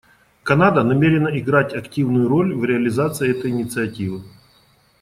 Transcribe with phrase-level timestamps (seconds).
[0.41, 4.23] Канада намерена играть активную роль в реализации этой инициативы.